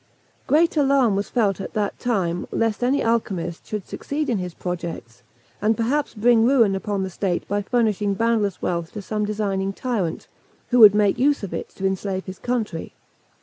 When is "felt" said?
1.29-1.61